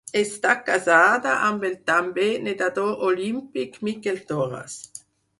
Està 0.19 0.53
casada 0.67 1.33
amb 1.49 1.65
el 1.67 1.75
també 1.91 2.25
nedador 2.45 3.05
olímpic 3.09 3.77
Miquel 3.89 4.17
Torres. 4.33 4.79